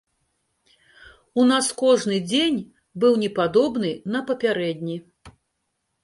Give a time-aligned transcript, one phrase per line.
[1.41, 2.57] У нас кожны дзень
[3.03, 4.97] быў не падобны на папярэдні.